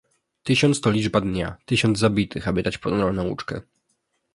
Tysiąc 0.43 0.81
to 0.81 0.91
liczba 0.91 1.21
dnia, 1.21 1.57
tysiąc 1.65 1.99
zabitych, 1.99 2.47
aby 2.47 2.63
dać 2.63 2.77
ponurą 2.77 3.13
nauczkę 3.13 3.61